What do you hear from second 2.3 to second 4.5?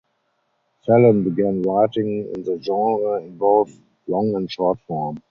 in the genre in both long